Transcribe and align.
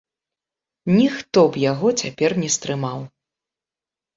Ніхто 0.99 1.39
б 1.49 1.53
яго 1.71 1.87
цяпер 2.01 2.31
не 2.45 2.49
стрымаў. 2.57 2.99